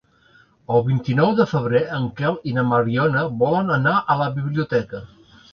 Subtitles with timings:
[0.77, 5.05] El vint-i-nou de febrer en Quel i na Mariona volen anar a la biblioteca.